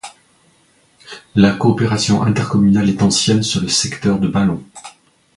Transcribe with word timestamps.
La 1.35 1.51
coopération 1.53 2.23
intercommunale 2.23 2.89
est 2.89 3.03
ancienne 3.03 3.43
sur 3.43 3.61
le 3.61 3.67
secteur 3.67 4.17
de 4.19 4.27
Ballon. 4.27 4.63